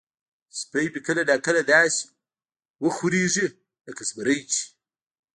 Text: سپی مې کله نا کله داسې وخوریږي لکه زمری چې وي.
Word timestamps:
سپی 0.59 0.85
مې 0.91 0.99
کله 1.07 1.23
نا 1.29 1.35
کله 1.45 1.61
داسې 1.73 2.01
وخوریږي 2.83 3.47
لکه 3.87 4.01
زمری 4.09 4.37
چې 4.51 4.59
وي. 4.65 4.69